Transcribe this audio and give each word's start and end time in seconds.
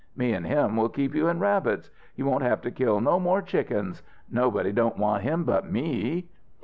Me 0.15 0.33
an' 0.33 0.45
him 0.45 0.77
will 0.77 0.89
keep 0.89 1.13
you 1.13 1.27
in 1.27 1.37
rabbits. 1.37 1.91
You 2.15 2.25
won't 2.25 2.41
have 2.41 2.59
to 2.61 2.71
kill 2.71 2.99
no 3.01 3.19
more 3.19 3.39
chickens. 3.39 4.01
Nobody 4.31 4.71
don't 4.71 4.97
want 4.97 5.21
him 5.21 5.43
but 5.43 5.71
me!" 5.71 6.27